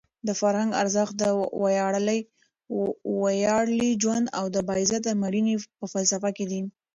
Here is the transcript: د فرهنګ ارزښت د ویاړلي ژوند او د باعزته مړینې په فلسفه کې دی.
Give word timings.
د 0.27 0.29
فرهنګ 0.39 0.71
ارزښت 0.81 1.13
د 1.19 1.23
ویاړلي 3.23 3.91
ژوند 4.01 4.25
او 4.39 4.45
د 4.55 4.57
باعزته 4.67 5.11
مړینې 5.23 5.55
په 5.79 5.85
فلسفه 5.93 6.29
کې 6.37 6.45
دی. 6.51 6.61